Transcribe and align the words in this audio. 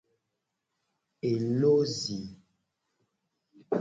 Elo 1.31 1.75
zi. 1.97 2.19